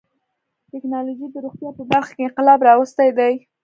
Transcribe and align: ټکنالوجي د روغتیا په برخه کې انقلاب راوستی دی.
ټکنالوجي 0.71 1.27
د 1.31 1.35
روغتیا 1.45 1.69
په 1.77 1.83
برخه 1.91 2.11
کې 2.15 2.25
انقلاب 2.27 2.59
راوستی 2.69 3.09
دی. 3.17 3.33